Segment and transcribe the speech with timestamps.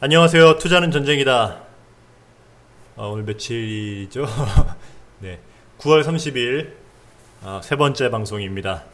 [0.00, 0.58] 안녕하세요.
[0.58, 1.58] 투자는 전쟁이다.
[2.94, 4.26] 어, 오늘 며칠이죠?
[5.18, 5.40] 네.
[5.78, 6.70] 9월 30일,
[7.42, 8.84] 아, 세 번째 방송입니다.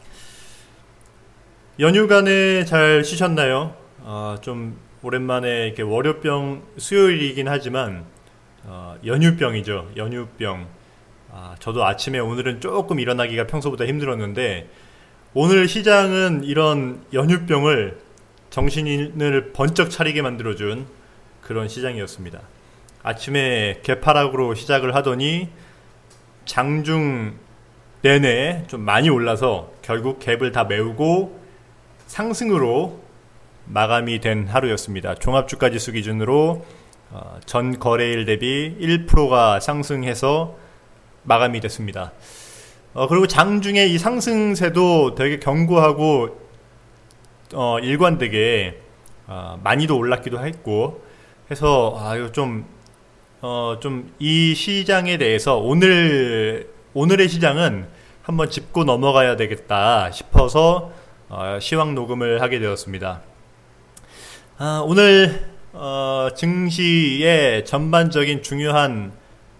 [1.79, 3.75] 연휴간에 잘 쉬셨나요?
[4.03, 8.05] 아, 좀 오랜만에 이렇게 월요병 수요일이긴 하지만,
[8.63, 9.91] 어, 연휴병이죠.
[9.95, 10.67] 연휴병.
[11.31, 14.67] 아, 저도 아침에 오늘은 조금 일어나기가 평소보다 힘들었는데,
[15.35, 18.04] 오늘 시장은 이런 연휴병을
[18.55, 20.87] 정신을 번쩍 차리게 만들어준
[21.41, 22.39] 그런 시장이었습니다.
[23.03, 25.49] 아침에 개파락으로 시작을 하더니
[26.45, 27.33] 장중
[28.01, 31.37] 내내 좀 많이 올라서 결국 갭을 다 메우고
[32.07, 33.01] 상승으로
[33.65, 35.15] 마감이 된 하루였습니다.
[35.15, 36.65] 종합주가 지수 기준으로
[37.11, 40.55] 어, 전 거래일 대비 1%가 상승해서
[41.23, 42.13] 마감이 됐습니다.
[42.93, 46.44] 어, 그리고 장중에 이 상승세도 되게 견고하고
[47.53, 48.81] 어, 일관되게
[49.27, 51.03] 어, 많이도 올랐기도 했고
[51.51, 52.65] 해서 아 이거 좀
[53.41, 57.87] 어, 좀 이 시장에 대해서 오늘 오늘의 시장은
[58.23, 60.91] 한번 짚고 넘어가야 되겠다 싶어서
[61.29, 63.21] 어, 시황 녹음을 하게 되었습니다.
[64.57, 69.11] 아, 오늘 어, 증시의 전반적인 중요한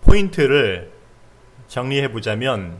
[0.01, 0.91] 포인트를
[1.67, 2.77] 정리해 보자면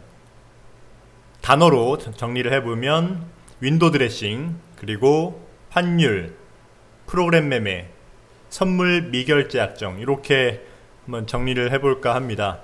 [1.42, 3.26] 단어로 정리를 해보면
[3.60, 6.36] 윈도 드레싱 그리고 환율
[7.08, 7.88] 프로그램 매매
[8.50, 10.62] 선물 미결제 약정 이렇게
[11.06, 12.62] 한번 정리를 해볼까 합니다.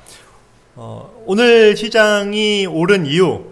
[0.76, 3.52] 어, 오늘 시장이 오른 이유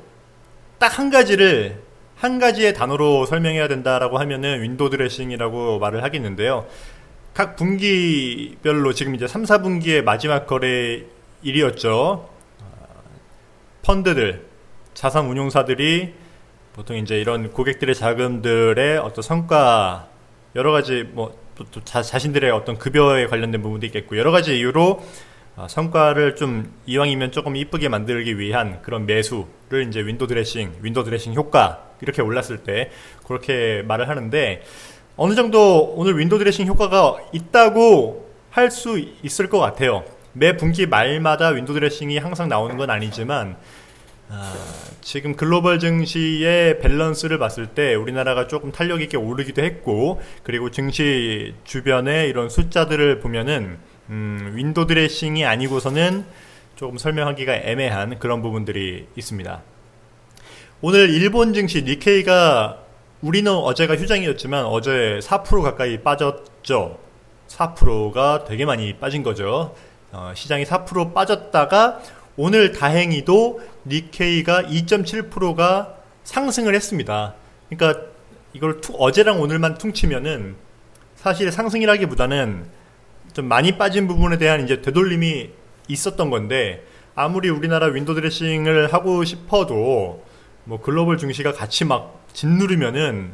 [0.79, 1.81] 딱 한 가지를
[2.15, 6.67] 한 가지의 단어로 설명해야 된다라고 하면은 윈도 드레싱이라고 말을 하겠는데요.
[7.33, 11.03] 각 분기별로 지금 이제 3, 4분기의 마지막 거래
[11.43, 12.29] 일이었죠.
[13.83, 14.45] 펀드들,
[14.93, 16.13] 자산 운용사들이
[16.79, 20.07] 보통 이제 이런 고객들의 자금들의 어떤 성과
[20.55, 25.05] 여러 가지 뭐 또, 또 자, 자신들의 어떤 급여에 관련된 부분도 있겠고 여러 가지 이유로
[25.57, 31.33] 어, 성과를 좀 이왕이면 조금 이쁘게 만들기 위한 그런 매수를 이제 윈도 드레싱, 윈도 드레싱
[31.33, 32.91] 효과 이렇게 올랐을 때
[33.27, 34.63] 그렇게 말을 하는데
[35.17, 40.05] 어느 정도 오늘 윈도 드레싱 효과가 있다고 할 수 있을 것 같아요.
[40.31, 43.57] 매 분기 말마다 window dressing이 항상 나오는 건 아니지만
[44.31, 44.53] 아,
[45.01, 52.27] 지금 글로벌 증시의 밸런스를 봤을 때 우리나라가 조금 탄력 있게 오르기도 했고 그리고 증시 주변에
[52.27, 53.79] 이런 숫자들을 보면은
[54.09, 56.25] 음, window dressing이 아니고서는
[56.75, 59.61] 조금 설명하기가 애매한 그런 부분들이 있습니다.
[60.81, 62.77] 오늘 일본 증시 니케이가
[63.21, 66.99] 우리는 어제가 휴장이었지만 어제 4% 가까이 빠졌죠.
[67.47, 69.75] 4%가 되게 많이 빠진 거죠.
[70.11, 71.99] 어, 시장이 4% 빠졌다가
[72.37, 77.35] 오늘 다행히도 니케이가 2.7%가 상승을 했습니다.
[77.69, 78.01] 그러니까
[78.53, 80.55] 이걸 투, 어제랑 오늘만 퉁치면은
[81.15, 82.65] 사실 상승이라기보다는
[83.33, 85.49] 좀 많이 빠진 부분에 대한 이제 되돌림이
[85.87, 86.83] 있었던 건데
[87.15, 90.23] 아무리 우리나라 window dressing을 하고 싶어도
[90.63, 93.31] 뭐 글로벌 증시가 같이 막 짓누르면은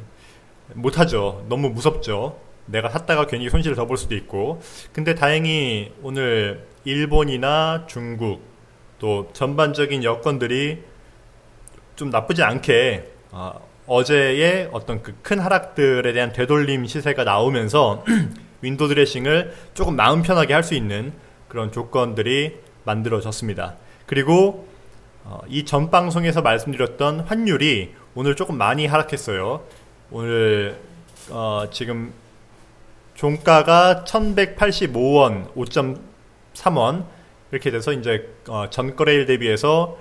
[0.73, 1.45] 못하죠.
[1.47, 2.39] 너무 무섭죠.
[2.65, 4.61] 내가 샀다가 괜히 손실을 더 볼 수도 있고.
[4.91, 8.41] 근데 다행히 오늘 일본이나 중국
[8.99, 10.83] 또 전반적인 여건들이
[11.95, 18.03] 좀 나쁘지 않게 어, 제의 어떤 그 큰 하락들에 대한 되돌림 시세가 나오면서
[18.61, 21.13] 윈도 드레싱을 조금 마음 편하게 할 수 있는
[21.47, 23.75] 그런 조건들이 만들어졌습니다.
[24.05, 24.67] 그리고
[25.23, 29.63] 어, 이전 방송에서 말씀드렸던 환율이 오늘 조금 많이 하락했어요.
[30.11, 30.79] 오늘
[31.29, 32.13] 어, 지금
[33.15, 37.05] 종가가 1185원 5.3원
[37.51, 39.97] 이렇게 돼서 이제 어, 전 거래일 대비해서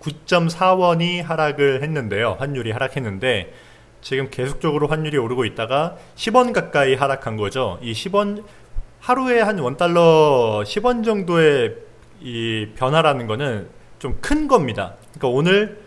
[0.00, 2.36] 9.4원이 하락을 했는데요.
[2.38, 3.52] 환율이 하락했는데
[4.02, 7.78] 지금 계속적으로 환율이 오르고 있다가 10원 가까이 하락한 거죠.
[7.82, 8.44] 이 10원
[9.00, 11.76] 하루에 한 원달러 10원 정도의
[12.20, 13.68] 이 변화라는 거는
[13.98, 14.94] 좀 큰 겁니다.
[15.14, 15.80] 그러니까 오늘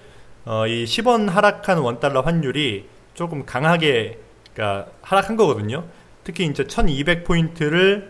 [0.45, 4.19] 어, 이 10원 하락한 원달러 환율이 조금 강하게
[4.53, 5.85] 그러니까 하락한 거거든요.
[6.23, 8.09] 특히 이제 1200포인트를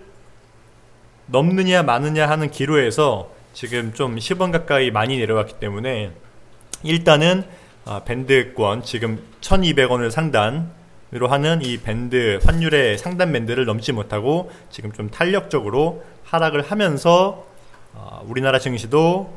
[1.31, 6.11] 넘느냐 마느냐 하는 기로에서 지금 좀 10원 가까이 많이 내려왔기 때문에
[6.83, 7.43] 일단은
[7.85, 15.09] 어, 밴드권 지금 1200원을 상단으로 하는 이 밴드 환율의 상단 밴드를 넘지 못하고 지금 좀
[15.09, 17.45] 탄력적으로 하락을 하면서
[17.93, 19.33] 어, 우리나라 증시도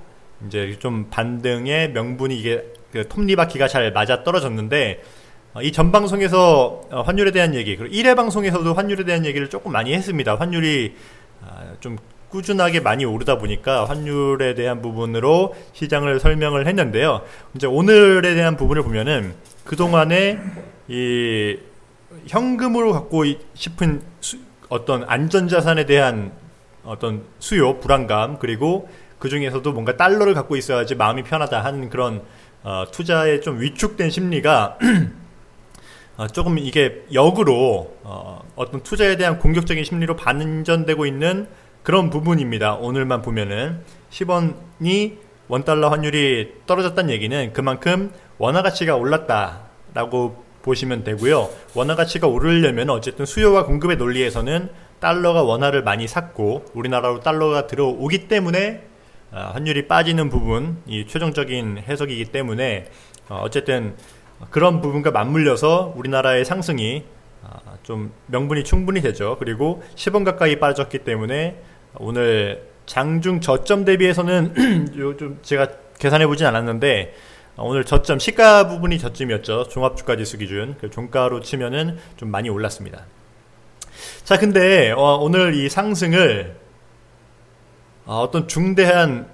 [0.46, 5.02] 이제 좀 반등의 명분이 이게 그 톱니바퀴가 잘 맞아 떨어졌는데
[5.54, 10.36] 어, 이 전방송에서 환율에 대한 얘기 그리고 1회 방송에서도 환율에 대한 얘기를 조금 많이 했습니다.
[10.36, 11.21] 환율이 아,
[11.80, 11.96] 좀
[12.30, 17.20] 꾸준하게 많이 오르다 보니까 환율에 대한 부분으로 시장을 설명을 했는데요.
[17.54, 19.34] 이제 오늘에 대한 부분을 보면은
[19.64, 20.38] 그동안에
[20.88, 21.58] 이
[22.26, 23.24] 현금으로 갖고
[23.54, 26.32] 싶은 수, 어떤 안전자산에 대한
[26.84, 28.88] 어떤 수요, 불안감, 그리고
[29.18, 32.22] 그 중에서도 뭔가 달러를 갖고 있어야지 마음이 편하다 하는 그런
[32.64, 34.78] 어, 투자에 좀 위축된 심리가
[36.16, 41.46] 어, 조금 이게 역으로 어, 어떤 투자에 대한 공격적인 심리로 반전되고 있는
[41.82, 42.74] 그런 부분입니다.
[42.74, 43.80] 오늘만 보면은
[44.10, 45.16] 10원이
[45.48, 51.50] 원달러 환율이 떨어졌다는 얘기는 그만큼 원화 가치가 올랐다라고 보시면 되고요.
[51.74, 54.70] 원화 가치가 오르려면 어쨌든 수요와 공급의 논리에서는
[55.00, 58.84] 달러가 원화를 많이 샀고 우리나라로 달러가 들어오기 때문에
[59.32, 62.86] 어, 환율이 빠지는 부분 이 최종적인 해석이기 때문에
[63.28, 63.96] 어, 어쨌든
[64.50, 67.04] 그런 부분과 맞물려서 우리나라의 상승이
[67.42, 69.36] 어, 좀 명분이 충분히 되죠.
[69.38, 71.60] 그리고 10원 가까이 빠졌기 때문에
[71.96, 75.68] 오늘 장중 저점 대비해서는 요즘 제가
[75.98, 77.14] 계산해 보진 않았는데
[77.58, 79.68] 오늘 저점 시가 부분이 저점이었죠.
[79.68, 83.04] 종합주가 지수 기준 그 종가로 치면은 좀 많이 올랐습니다.
[84.24, 86.56] 자, 근데 어, 오늘 이 상승을
[88.04, 89.28] 어, 떤 중대한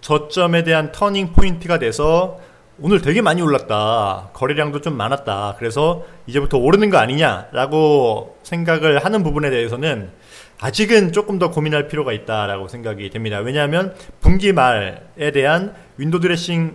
[0.00, 2.40] 저점에 대한 turning point가 돼서
[2.80, 4.30] 오늘 되게 많이 올랐다.
[4.32, 5.56] 거래량도 좀 많았다.
[5.58, 10.10] 그래서 이제부터 오르는 거 아니냐라고 생각을 하는 부분에 대해서는
[10.58, 13.38] 아직은 조금 더 고민할 필요가 있다라고 생각이 됩니다.
[13.38, 16.74] 왜냐하면 분기 말에 대한 window dressing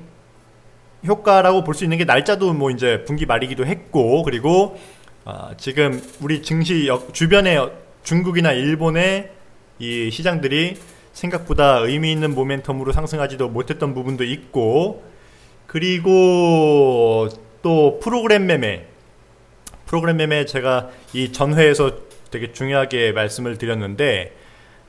[1.05, 4.79] 효과라고 볼 수 있는 게 날짜도 뭐 이제 분기 말이기도 했고 그리고
[5.25, 7.57] 어, 지금 우리 증시 주변에
[8.03, 9.31] 중국이나 일본의
[9.79, 10.77] 이 시장들이
[11.13, 15.08] 생각보다 의미 있는 모멘텀으로 상승하지도 못했던 부분도 있고
[15.69, 17.29] 그리고
[17.61, 18.87] 또 프로그램 매매
[19.85, 21.91] 프로그램 매매 제가 이 전회에서
[22.31, 24.35] 되게 중요하게 말씀을 드렸는데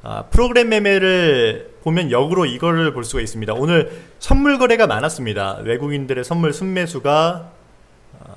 [0.03, 3.53] 아, 프로그램 매매를 보면 역으로 이거를 볼 수가 있습니다.
[3.53, 3.91] 오늘
[4.21, 5.59] 선물 거래가 많았습니다.
[5.65, 7.53] 외국인들의 선물 순매수가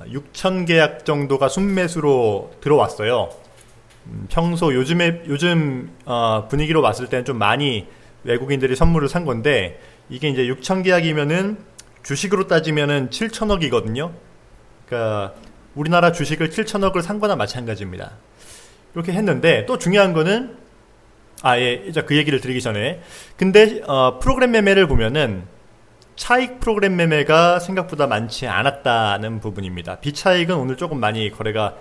[0.08, 3.30] 6천 아, 계약 정도가 순매수로 들어왔어요.
[4.08, 7.86] 음, 평소 요즘에 요즘 어, 분위기로 봤을 때는 좀 많이
[8.24, 9.80] 외국인들이 선물을 산 건데
[10.10, 11.72] 이게 이제 6천 계약이면은
[12.04, 14.12] 주식으로 따지면은 7천억이거든요.
[14.86, 15.34] 그러니까
[15.74, 18.12] 우리나라 주식을 7천억을 산 거나 마찬가지입니다.
[18.94, 20.56] 이렇게 했는데 또 중요한 거는
[21.42, 23.02] 아, 예, 이제 그 얘기를 드리기 전에.
[23.36, 25.42] 근데, 어, 프로그램 매매를 보면은
[26.16, 29.96] 차익 프로그램 매매가 생각보다 많지 않았다는 부분입니다.
[29.96, 31.74] 비차익은 오늘 조금 많이 거래가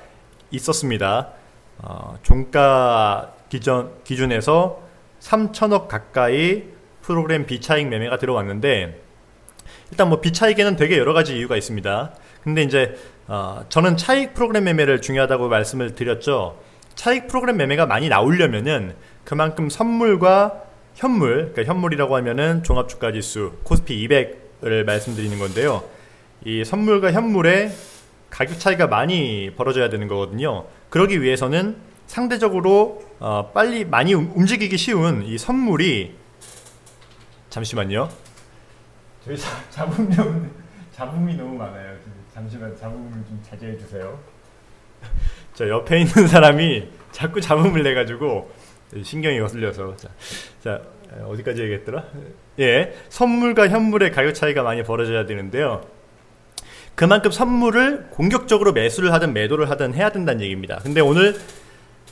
[0.52, 1.30] 있었습니다.
[1.78, 4.82] 어, 종가 기준, 기준에서
[5.22, 6.64] 3천억 가까이
[7.02, 9.03] 프로그램 비차익 매매가 들어왔는데,
[9.92, 12.14] 일단 뭐 비차익에는 되게 여러 가지 이유가 있습니다.
[12.44, 12.96] 근데 이제,
[13.28, 16.60] 어, 저는 차익 프로그램 매매를 중요하다고 말씀을 드렸죠.
[16.96, 20.64] 차익 프로그램 매매가 많이 나오려면은 그만큼 선물과
[20.96, 25.84] 현물, 그러니까 현물이라고 하면은 종합주가지수 코스피 200을 말씀드리는 건데요.
[26.46, 27.72] 이 선물과 현물의
[28.30, 30.66] 가격 차이가 많이 벌어져야 되는 거거든요.
[30.90, 31.78] 그러기 위해서는
[32.08, 36.16] 상대적으로 어, 빨리 많이 움직이기 쉬운 이 선물이
[37.50, 38.10] 잠시만요.
[39.26, 40.52] 저희 자, 잡음용
[40.92, 41.96] 잡음이 너무 많아요.
[42.34, 44.20] 잠시만 잡음을 좀 자제해 주세요.
[45.54, 48.52] 저 옆에 있는 사람이 자꾸 잡음을 내 가지고
[49.02, 50.10] 신경이 거슬려서 자,
[50.64, 50.82] 자
[51.26, 52.04] 어디까지 얘기했더라?
[52.60, 55.86] 예, 선물과 현물의 가격 차이가 많이 벌어져야 되는데요.
[56.96, 60.80] 그만큼 선물을 공격적으로 매수를 하든 매도를 하든 해야 된다는 얘기입니다.
[60.84, 61.36] 근데 오늘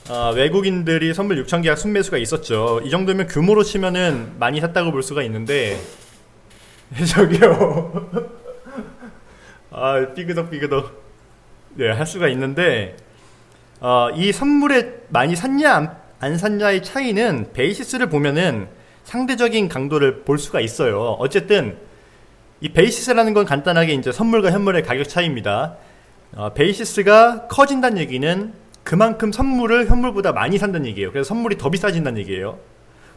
[0.08, 2.80] 어, 외국인들이 선물 6천 계약 순매수가 있었죠.
[2.84, 5.78] 이 정도면 규모로 치면은 많이 샀다고 볼 수가 있는데
[7.06, 8.10] 저기요.
[9.70, 11.02] 아 삐그덕 삐그덕
[11.74, 12.96] 네 할 수가 있는데
[13.80, 18.68] 어, 이 선물에 많이 샀냐 안, 안 샀냐의 차이는 basis를 보면은
[19.04, 21.16] 상대적인 강도를 볼 수가 있어요.
[21.18, 21.76] 어쨌든
[22.60, 25.76] 이 basis라는 건 간단하게 이제 선물과 현물의 가격 차이입니다.
[26.34, 28.52] 어, basis가 커진다는 얘기는
[28.84, 31.10] 그만큼 선물을 현물보다 많이 산다는 얘기예요.
[31.10, 32.58] 그래서 선물이 더 비싸진다는 얘기예요.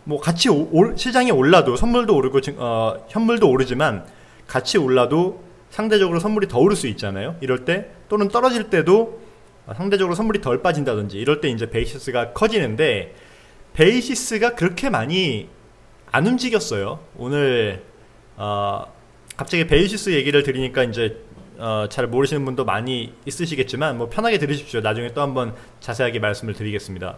[0.05, 4.05] 뭐 같이 오, 오, 시장이 올라도 선물도 오르고 어, 현물도 오르지만
[4.47, 7.35] 같이 올라도 상대적으로 선물이 더 오를 수 있잖아요.
[7.41, 9.19] 이럴 때 또는 떨어질 때도
[9.75, 13.15] 상대적으로 선물이 덜 빠진다든지 이럴 때 이제 basis가 커지는데
[13.73, 15.49] basis가 그렇게 많이
[16.11, 16.99] 안 움직였어요.
[17.17, 17.83] 오늘
[18.37, 18.85] 어,
[19.35, 21.17] 갑자기 basis 얘기를 드리니까 이제
[21.57, 24.81] 어, 잘 모르시는 분도 많이 있으시겠지만 뭐 편하게 들으십시오.
[24.81, 27.17] 나중에 또 한번 자세하게 말씀을 드리겠습니다.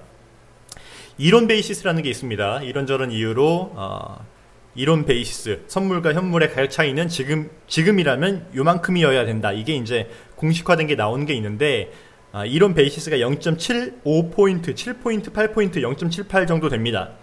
[1.20, 2.62] 이론 basis라는 게 있습니다.
[2.62, 4.26] 이런저런 이유로 어,
[4.76, 9.52] 이론 basis 선물과 현물의 가격 차이는 지금 지금이라면 요만큼이어야 된다.
[9.52, 11.92] 이게 이제 공식화된 게 나오는 게 있는데
[12.32, 17.14] 아, 이론 basis가 0.75 포인트, 7 포인트, 8 포인트, 0.78 정도 됩니다.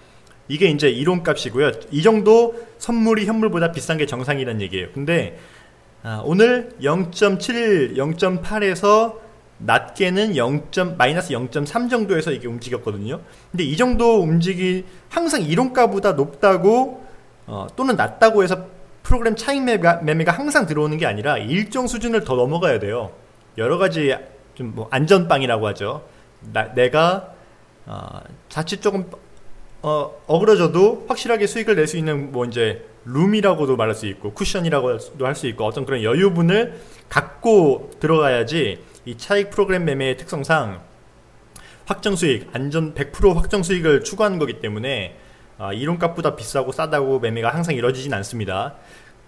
[0.48, 1.70] 이게 이제 이론 값이고요.
[1.92, 4.88] 이 정도 선물이 현물보다 비싼 게 정상이라는 얘기예요.
[4.92, 5.38] 근데
[6.02, 9.23] 아, 오늘 0.7, 0.8에서
[9.58, 10.62] 낮게는 0.
[10.98, 13.20] 마이너스 0.3 정도에서 이게 움직였거든요.
[13.50, 17.04] 근데 이 정도 움직이 항상 이론가보다 높다고
[17.46, 18.66] 어, 또는 낮다고 해서
[19.02, 23.12] 프로그램 차익 매매가, 매매가 항상 들어오는 게 아니라 일정 수준을 더 넘어가야 돼요.
[23.58, 24.14] 여러 가지
[24.54, 26.02] 좀 뭐 안전빵이라고 하죠.
[26.52, 27.34] 나, 내가
[27.86, 29.10] 어, 자칫 조금
[29.82, 35.34] 어, 어그러져도 확실하게 수익을 낼 수 있는 뭐 이제 룸이라고도 말할 수 있고 쿠션이라고도 할
[35.34, 40.80] 수 있고 어떤 그런 여유분을 갖고 들어가야지 이 차익 프로그램 매매의 특성상
[41.86, 45.16] 확정 수익, 안전 100% 확정 수익을 추구하는 거기 때문에
[45.58, 48.74] 어, 이론값보다 비싸고 싸다고 매매가 항상 이루어지진 않습니다.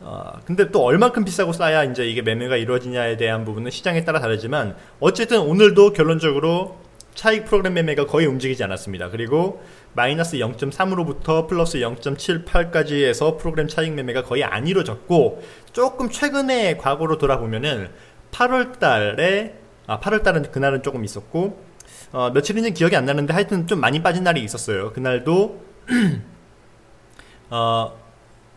[0.00, 4.76] 어, 근데 또 얼만큼 비싸고 싸야 이제 이게 매매가 이루어지냐에 대한 부분은 시장에 따라 다르지만
[5.00, 6.78] 어쨌든 오늘도 결론적으로
[7.14, 9.10] 차익 프로그램 매매가 거의 움직이지 않았습니다.
[9.10, 9.62] 그리고
[9.96, 17.88] 마이너스 0.3으로부터 플러스 0.78까지 해서 프로그램 차익 매매가 거의 안 이루어졌고 조금 최근에 과거로 돌아보면은
[18.30, 19.54] 8월 달에
[19.86, 21.64] 아 8월 달은 그날은 조금 있었고
[22.12, 24.92] 어, 며칠인지 기억이 안 나는데 하여튼 좀 많이 빠진 날이 있었어요.
[24.92, 25.64] 그날도
[27.50, 27.98] 어,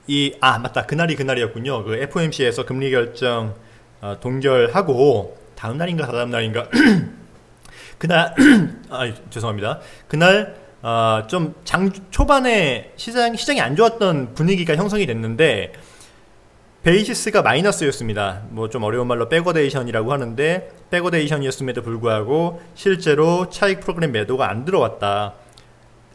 [0.08, 0.86] 이, 아, 맞다.
[0.86, 1.84] 그날이 그날이었군요.
[1.84, 3.56] 그 FOMC에서 금리 결정
[4.02, 6.68] 어, 동결하고, 다음 날인가, 다다음 날인가.
[8.00, 8.34] 그날,
[8.90, 9.80] 아, 죄송합니다.
[10.08, 15.74] 그날, 어, 좀장 초반에 시장, 시장이 안 좋았던 분위기가 형성이 됐는데,
[16.84, 18.44] basis가 마이너스였습니다.
[18.52, 25.34] 뭐 좀 어려운 말로 backwardation이라고 하는데 backwardation이었음에도 불구하고 실제로 차익 프로그램 매도가 안 들어왔다.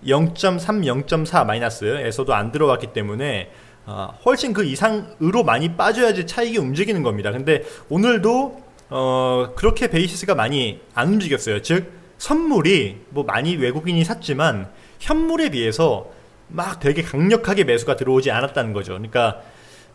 [0.07, 3.51] 0.3, 0.4 마이너스에서도 안 들어왔기 때문에
[3.87, 7.31] 어, 훨씬 그 이상으로 많이 빠져야지 차익이 움직이는 겁니다.
[7.31, 11.61] 근데 오늘도 어, 그렇게 basis가 많이 안 움직였어요.
[11.61, 16.11] 즉 선물이 뭐 많이 외국인이 샀지만 현물에 비해서
[16.49, 18.93] 막 되게 강력하게 매수가 들어오지 않았다는 거죠.
[18.93, 19.41] 그러니까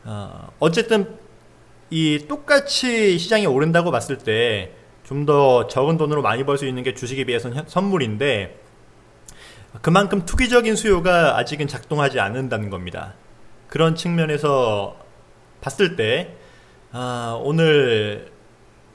[0.03, 1.17] 어, 어쨌든
[1.89, 6.93] 이 똑같이 시장이 오른다고 봤을 때 좀 더 적은 돈으로 많이 벌 수 있는 게
[6.93, 8.59] 주식에 비해서는 선물인데
[9.81, 13.15] 그만큼 투기적인 수요가 아직은 작동하지 않는다는 겁니다.
[13.69, 14.95] 그런 측면에서
[15.61, 16.35] 봤을 때
[16.91, 18.31] 아, 오늘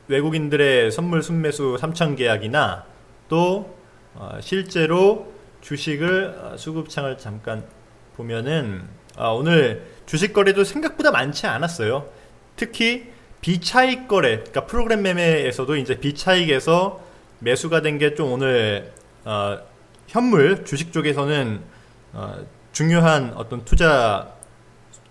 [0.07, 2.85] 외국인들의 선물 순매수 3천 계약이나
[3.28, 3.75] 또
[4.14, 7.64] 어, 실제로 주식을 어, 수급창을 잠깐
[8.16, 12.09] 보면은 아, 오늘 주식 거래도 생각보다 많지 않았어요.
[12.57, 17.00] 특히 비차익 거래, 그러니까 프로그램 매매에서도 이제 비차익에서
[17.40, 18.93] 매수가 된 게 좀 오늘
[19.25, 19.59] 어,
[20.09, 21.61] 현물 주식 쪽에서는
[22.12, 24.33] 어, 중요한 어떤 투자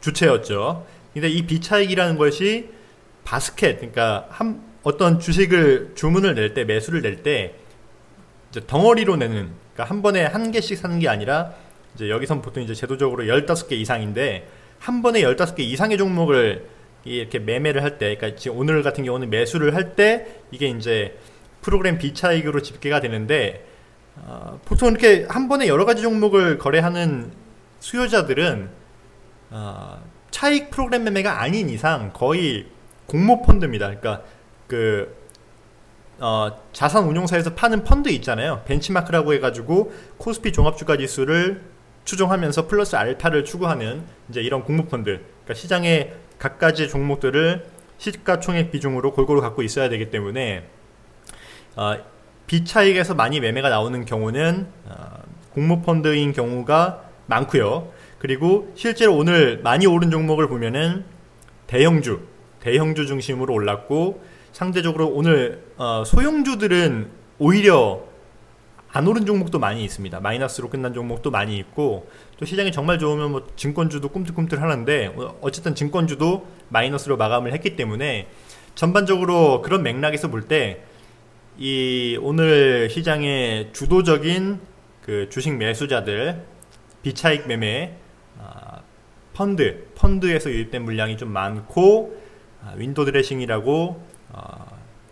[0.01, 0.85] 주체였죠.
[1.13, 2.69] 근데 이 비차익이라는 것이
[3.23, 7.55] 바스켓, 그러니까 한 어떤 주식을 주문을 낼 때, 매수를 낼 때,
[8.61, 11.53] 덩어리로 내는, 그러니까 한 번에 한 개씩 사는 게 아니라,
[11.95, 14.47] 이제 여기선 보통 이제 제도적으로 15개 이상인데,
[14.79, 16.67] 한 번에 15개 이상의 종목을
[17.05, 21.17] 이렇게 매매를 할 때, 그러니까 지금 오늘 같은 경우는 매수를 할 때, 이게 이제
[21.61, 23.65] 프로그램 비차익으로 집계가 되는데,
[24.17, 27.31] 어, 보통 이렇게 한 번에 여러 가지 종목을 거래하는
[27.79, 28.69] 수요자들은
[29.49, 32.67] 어, 차익 프로그램 매매가 아닌 이상 거의
[33.05, 33.87] 공모 펀드입니다.
[33.87, 34.23] 그러니까
[34.67, 35.22] 그
[36.23, 38.61] 어, 자산 운용사에서 파는 펀드 있잖아요.
[38.63, 41.61] 벤치마크라고 해가지고 코스피 종합주가 지수를
[42.05, 45.19] 추종하면서 플러스 알파를 추구하는 이제 이런 공모 펀드.
[45.19, 47.65] 그러니까 시장의 각가지 종목들을
[47.97, 50.63] 시가총액 비중으로 골고루 갖고 있어야 되기 때문에
[51.75, 51.97] 어,
[52.47, 57.91] 비차익에서 많이 매매가 나오는 경우는 어, 공모 펀드인 경우가 많고요.
[58.19, 61.03] 그리고 실제로 오늘 많이 오른 종목을 보면은
[61.67, 62.21] 대형주,
[62.61, 64.23] 대형주 중심으로 올랐고
[64.53, 68.03] 상대적으로 오늘 어, 소형주들은 오히려
[68.91, 70.19] 안 오른 종목도 많이 있습니다.
[70.19, 72.07] 마이너스로 끝난 종목도 많이 있고
[72.37, 78.27] 또 시장이 정말 좋으면 뭐 증권주도 꿈틀꿈틀 하는데 어쨌든 증권주도 마이너스로 마감을 했기 때문에
[78.75, 80.93] 전반적으로 그런 맥락에서 볼 때
[81.59, 84.59] 이 오늘 시장의 주도적인
[85.03, 86.43] 그 주식 매수자들
[87.03, 87.93] 비차익 매매
[89.33, 92.19] 펀드, 펀드에서 유입된 물량이 좀 많고
[92.63, 94.65] 아, 윈도 드레싱이라고 어,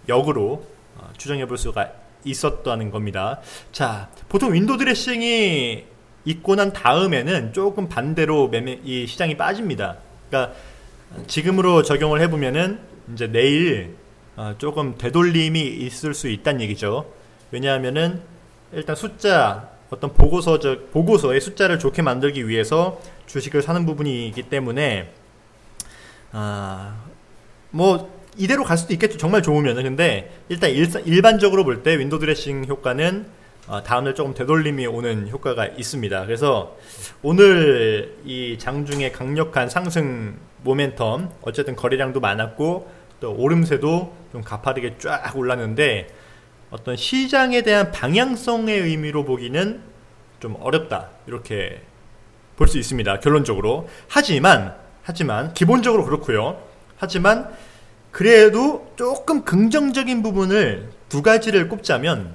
[0.10, 0.66] 역으로
[0.98, 1.92] 어, 추정해 볼 수가
[2.24, 3.40] 있었다는 겁니다.
[3.72, 5.86] 자, 보통 윈도 드레싱이
[6.26, 9.98] 있고 난 다음에는 조금 반대로 매매 이 시장이 빠집니다.
[10.30, 10.56] 그러니까
[11.28, 12.80] 지금으로 적용을 해보면은
[13.14, 13.96] 이제 내일
[14.36, 17.12] 어, 조금 되돌림이 있을 수 있다는 얘기죠.
[17.52, 18.22] 왜냐하면은
[18.72, 25.12] 일단 숫자 어떤 보고서적 보고서의 숫자를 좋게 만들기 위해서 주식을 사는 부분이기 때문에
[26.32, 32.66] 아뭐 이대로 갈 수도 있겠죠 정말 좋으면은 근데 일단 일, 반적으로 볼 때 윈도 드레싱
[32.66, 33.26] 효과는
[33.68, 36.26] 어, 다음날 조금 되돌림이 오는 효과가 있습니다.
[36.26, 36.76] 그래서
[37.22, 40.36] 오늘 이 장중에 강력한 상승
[40.66, 46.08] 모멘텀 어쨌든 거래량도 많았고 또 오름세도 좀 가파르게 쫙 올랐는데
[46.72, 49.82] 어떤 시장에 대한 방향성의 의미로 보기는
[50.40, 51.10] 좀 어렵다.
[51.28, 51.82] 이렇게
[52.56, 53.20] 볼 수 있습니다.
[53.20, 53.88] 결론적으로.
[54.08, 56.62] 하지만, 하지만, 기본적으로 그렇고요.
[56.98, 57.50] 하지만,
[58.12, 62.34] 그래도 조금 긍정적인 부분을 두 가지를 꼽자면,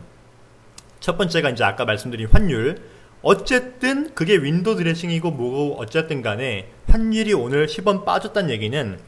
[1.00, 2.80] 첫 번째가 이제 아까 말씀드린 환율.
[3.22, 8.98] 어쨌든 그게 윈도 드레싱이고 뭐고 어쨌든 간에 환율이 오늘 10원 빠졌다는 얘기는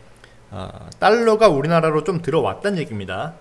[0.50, 3.34] 어, 달러가 우리나라로 좀 들어왔다는 얘기입니다.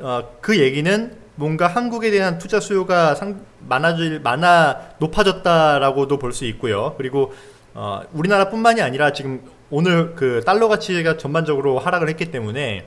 [0.00, 6.94] 어, 그 얘기는 뭔가 한국에 대한 투자 수요가 상, 많아질 많아 높아졌다라고도 볼 수 있고요.
[6.96, 7.32] 그리고
[7.74, 12.86] 어, 우리나라뿐만이 아니라 지금 오늘 그 달러 가치가 전반적으로 하락을 했기 때문에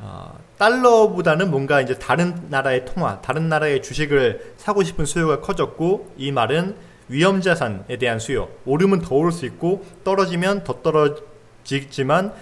[0.00, 6.30] 어, 달러보다는 뭔가 이제 다른 나라의 통화, 다른 나라의 주식을 사고 싶은 수요가 커졌고 이
[6.30, 6.76] 말은
[7.08, 12.32] 위험 자산에 대한 수요, 오르면 더 오를 수 있고 떨어지면 더 떨어지지만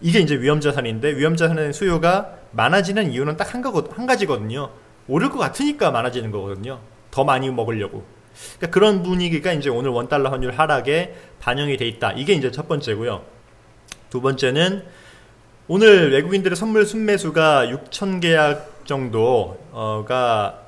[0.00, 3.62] 이게 이제 위험 자산인데 위험 자산의 수요가 많아지는 이유는 딱한한
[4.06, 4.70] 가지거든요.
[5.06, 6.80] 오를 것 같으니까 많아지는 거거든요.
[7.10, 8.04] 더 많이 먹으려고.
[8.56, 12.12] 그러니까 그런 분위기가 이제 오늘 원달러 환율 하락에 반영이 돼 있다.
[12.12, 13.24] 이게 이제 첫 번째고요.
[14.10, 14.84] 두 번째는
[15.66, 20.62] 오늘 외국인들의 선물 순매수가 6천 계약 정도가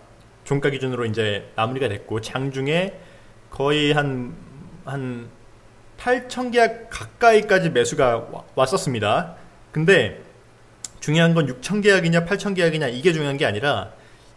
[0.44, 2.92] 종가 기준으로 이제 마무리가 됐고 장중에
[3.50, 5.28] 거의 한한
[5.98, 9.36] 8천 계약 가까이까지 매수가 왔었습니다.
[9.72, 10.20] 근데
[11.00, 13.92] 중요한 건 6천 계약이냐 8천 계약이냐 이게 중요한 게 아니라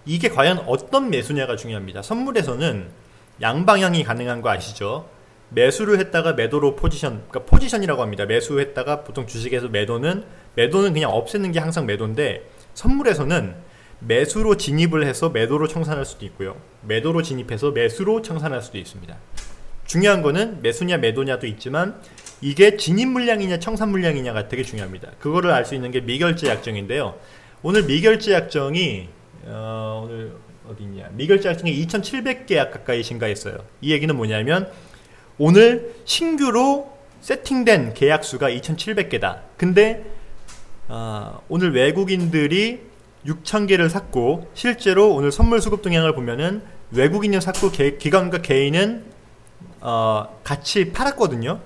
[0.05, 2.01] 이게 과연 어떤 매수냐가 중요합니다.
[2.01, 3.02] 선물에서는
[3.41, 5.09] 양방향이 가능한 거 아시죠?
[5.49, 8.25] 매수를 했다가 매도로 포지션, 그러니까 포지션이라고 합니다.
[8.25, 10.23] 매수했다가 보통 주식에서 매도는
[10.55, 13.55] 매도는 그냥 없애는 게 항상 매도인데 선물에서는
[13.99, 16.57] 매수로 진입을 해서 매도로 청산할 수도 있고요.
[16.81, 19.15] 매도로 진입해서 매수로 청산할 수도 있습니다.
[19.85, 21.99] 중요한 거는 매수냐 매도냐도 있지만
[22.41, 25.11] 이게 진입 물량이냐 청산 물량이냐가 되게 중요합니다.
[25.19, 27.15] 그거를 알 수 있는 게 미결제 약정인데요.
[27.61, 29.07] 오늘 미결제 약정이
[29.45, 30.33] 어, 오늘
[30.69, 31.09] 어디 있냐?
[31.13, 33.57] 미결제 약정이 2,700개 가까이 증가했어요.
[33.81, 34.71] 이 얘기는 뭐냐면
[35.37, 39.41] 오늘 신규로 세팅된 계약 수가 2,700개다.
[39.57, 40.03] 근데
[40.87, 42.81] 어, 오늘 외국인들이
[43.25, 49.05] 6,000개를 샀고 실제로 오늘 선물 수급 동향을 보면은 외국인을 샀고 개, 기관과 개인은
[49.81, 51.59] 어, 같이 팔았거든요.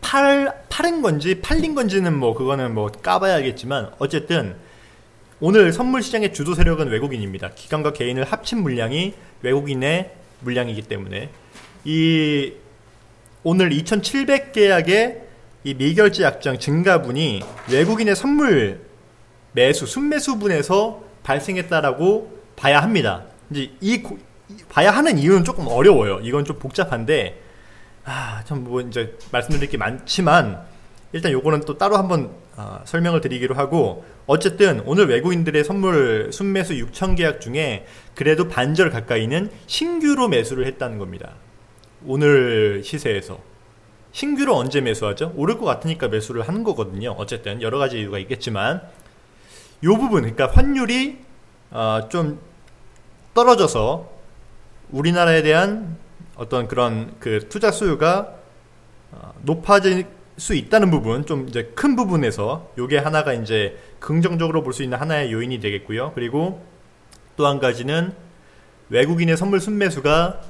[0.00, 4.56] 팔, 팔은 건지 팔린 건지는 뭐 그거는 뭐 까봐야겠지만 어쨌든
[5.40, 7.50] 오늘 선물 시장의 주도 세력은 외국인입니다.
[7.50, 11.30] 기관과 개인을 합친 물량이 외국인의 물량이기 때문에
[11.84, 12.52] 이
[13.44, 15.20] 오늘 2,700계약의
[15.64, 18.80] 이 미결제 약정 증가분이 외국인의 선물
[19.52, 23.24] 매수 순매수분에서 발생했다라고 봐야 합니다.
[23.50, 24.18] 이제 이 고,
[24.68, 26.18] 봐야 하는 이유는 조금 어려워요.
[26.20, 27.40] 이건 좀 복잡한데
[28.04, 30.66] 아, 참 뭐 이제 말씀드릴 게 많지만
[31.12, 37.16] 일단 요거는 또 따로 한번 어, 설명을 드리기로 하고 어쨌든 오늘 외국인들의 선물 순매수 6천
[37.16, 41.34] 계약 중에 그래도 반절 가까이는 신규로 매수를 했다는 겁니다.
[42.04, 43.38] 오늘 시세에서
[44.12, 45.32] 신규로 언제 매수하죠?
[45.36, 47.12] 오를 것 같으니까 매수를 하는 거거든요.
[47.12, 48.82] 어쨌든 여러 가지 이유가 있겠지만
[49.84, 51.18] 요 부분 그러니까 환율이
[51.70, 52.40] 어, 좀
[53.34, 54.10] 떨어져서
[54.90, 55.96] 우리나라에 대한
[56.36, 58.34] 어떤 그런 그 투자 수요가
[59.12, 64.82] 어, 높아질 수 있다는 부분 좀 이제 큰 부분에서 요게 하나가 이제 긍정적으로 볼 수
[64.82, 66.12] 있는 하나의 요인이 되겠고요.
[66.14, 66.64] 그리고
[67.36, 68.12] 또 한 가지는
[68.90, 70.40] 외국인의 선물 순매수가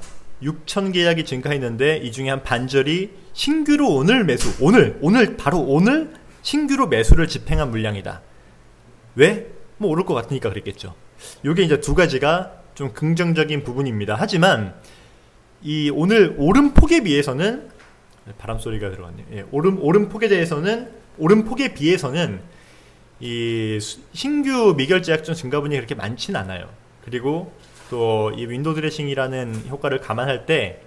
[0.43, 6.87] 6천 계약이 증가했는데 이 중에 한 반절이 신규로 오늘 매수 오늘 오늘 바로 오늘 신규로
[6.87, 8.21] 매수를 집행한 물량이다.
[9.15, 9.47] 왜?
[9.77, 10.93] 뭐 오를 것 같으니까 그랬겠죠.
[11.45, 14.15] 요게 이제 두 가지가 좀 긍정적인 부분입니다.
[14.17, 14.73] 하지만
[15.61, 17.69] 이 오늘 오름폭에 비해서는
[18.37, 19.25] 바람 소리가 들어갔네요.
[19.33, 22.39] 예, 오름 오름 폭에 대해서는 오름 폭에 비해서는
[23.19, 23.77] 이
[24.13, 26.69] 신규 미결제 약정 증가분이 그렇게 많지는 않아요.
[27.03, 27.51] 그리고
[27.89, 30.81] 또 이 window dressing이라는 효과를 감안할 때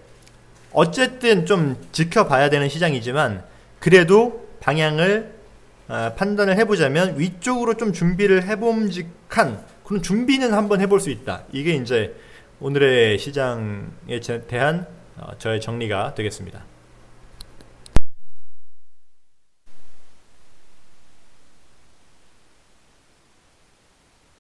[0.72, 3.44] 어쨌든 좀 지켜봐야 되는 시장이지만
[3.81, 5.35] 그래도 방향을
[5.88, 11.44] 어, 판단을 해보자면 위쪽으로 좀 준비를 해봄직한 그런 준비는 한번 해볼 수 있다.
[11.52, 12.14] 이게 이제
[12.61, 16.64] 오늘의 시장에 대한 어, 저의 정리가 되겠습니다.